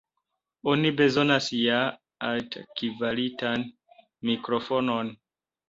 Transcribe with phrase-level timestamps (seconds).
[0.71, 1.83] Oni bezonas ja
[2.31, 3.69] altkvalitan
[4.33, 5.17] mikrofonon.